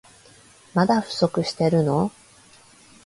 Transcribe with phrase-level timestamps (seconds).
[0.73, 2.11] まだ不足してるの？